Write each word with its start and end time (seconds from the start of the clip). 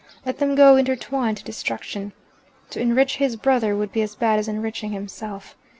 Let 0.25 0.39
them 0.39 0.55
go 0.55 0.77
intertwined 0.77 1.37
to 1.37 1.43
destruction. 1.43 2.13
To 2.71 2.81
enrich 2.81 3.17
his 3.17 3.35
brother 3.35 3.75
would 3.75 3.91
be 3.91 4.01
as 4.01 4.15
bad 4.15 4.39
as 4.39 4.47
enriching 4.47 4.93
himself. 4.93 5.55